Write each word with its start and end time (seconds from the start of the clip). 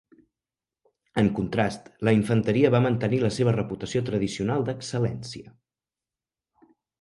En 1.23 1.27
contrast, 1.39 1.91
la 2.09 2.13
infanteria 2.19 2.71
va 2.77 2.81
mantenir 2.85 3.19
la 3.25 3.31
seva 3.35 3.53
reputació 3.59 4.03
tradicional 4.09 4.67
d'excel·lència. 4.71 5.55